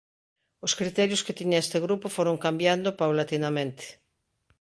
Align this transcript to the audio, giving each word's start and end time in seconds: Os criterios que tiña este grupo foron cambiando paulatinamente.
Os 0.65 0.75
criterios 0.79 1.23
que 1.25 1.37
tiña 1.39 1.61
este 1.65 1.77
grupo 1.85 2.07
foron 2.17 2.41
cambiando 2.45 2.95
paulatinamente. 2.99 3.85